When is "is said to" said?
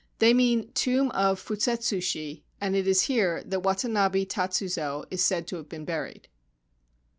5.11-5.57